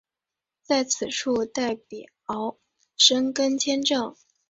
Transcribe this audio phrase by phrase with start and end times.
[0.63, 2.07] 在此处代表
[2.97, 4.15] 申根签证。